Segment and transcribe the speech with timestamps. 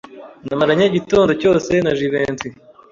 [0.47, 2.47] Namaranye igitondo cyose na Jivency.